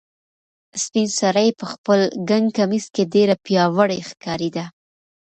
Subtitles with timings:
[0.83, 1.99] سپین سرې په خپل
[2.29, 4.65] ګڼ کمیس کې ډېره پیاوړې ښکارېده.